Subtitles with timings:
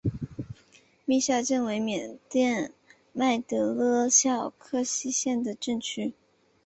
[1.05, 2.73] 密沙镇为缅甸
[3.13, 6.13] 曼德勒省皎克西县的镇区。